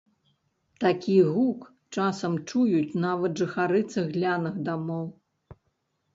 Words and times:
Такі 0.83 1.17
гук 1.35 1.61
часам 1.97 2.33
чуюць 2.49 2.97
нават 3.05 3.31
жыхары 3.43 3.85
цагляных 3.95 4.59
дамоў. 4.71 5.05